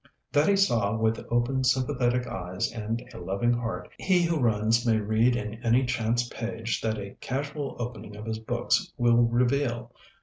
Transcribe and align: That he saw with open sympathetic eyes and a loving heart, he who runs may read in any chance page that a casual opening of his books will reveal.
That 0.31 0.47
he 0.49 0.55
saw 0.55 0.97
with 0.97 1.23
open 1.29 1.63
sympathetic 1.63 2.25
eyes 2.25 2.71
and 2.71 3.03
a 3.13 3.19
loving 3.19 3.53
heart, 3.53 3.87
he 3.99 4.23
who 4.23 4.39
runs 4.39 4.83
may 4.83 4.97
read 4.99 5.35
in 5.35 5.63
any 5.63 5.85
chance 5.85 6.27
page 6.29 6.81
that 6.81 6.97
a 6.97 7.13
casual 7.21 7.75
opening 7.77 8.15
of 8.15 8.25
his 8.25 8.39
books 8.39 8.91
will 8.97 9.17
reveal. 9.21 9.93